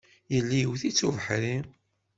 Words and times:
Yelli 0.33 0.59
iwet-itt 0.61 1.05
ubeḥri. 1.07 1.57